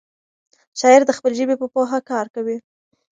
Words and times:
شاعر 0.79 1.01
د 1.05 1.11
خپلې 1.17 1.35
ژبې 1.39 1.55
په 1.61 1.67
پوهه 1.73 1.99
کار 2.11 2.25
کوي. 2.35 2.57